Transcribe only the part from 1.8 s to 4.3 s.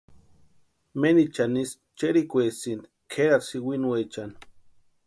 cherhikwaesinti kʼerati sïwinuecha.